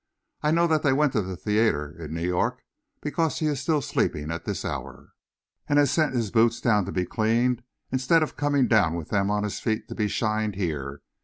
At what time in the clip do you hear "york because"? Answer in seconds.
2.25-3.37